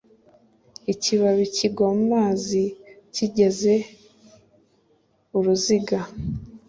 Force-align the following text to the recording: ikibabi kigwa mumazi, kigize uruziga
ikibabi 0.93 1.45
kigwa 1.55 1.87
mumazi, 1.97 2.63
kigize 3.15 3.73
uruziga 5.37 5.99